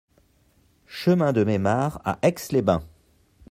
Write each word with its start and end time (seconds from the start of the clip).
Chemin 0.87 1.31
de 1.31 1.43
Memard 1.43 2.01
à 2.03 2.17
Aix-les-Bains 2.23 2.81